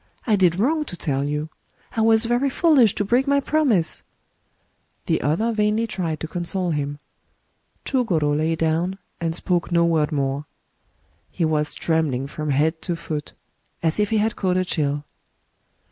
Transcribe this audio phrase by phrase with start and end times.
[0.25, 1.49] I did wrong to tell you;—
[1.95, 4.01] I was very foolish to break my promise...."
[5.05, 6.97] The other vainly tried to console him.
[7.85, 10.45] Chugoro lay down, and spoke no word more.
[11.29, 13.33] He was trembling from head to foot,
[13.83, 15.03] as if he had caught a chill.